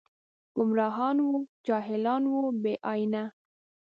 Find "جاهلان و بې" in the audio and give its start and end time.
1.67-2.73